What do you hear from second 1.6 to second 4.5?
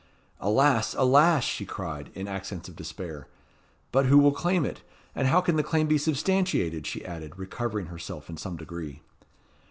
cried, in accents of despair. "But who will